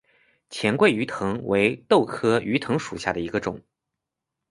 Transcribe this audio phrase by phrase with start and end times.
[0.49, 3.61] 黔桂鱼藤为豆科鱼藤属下的一个种。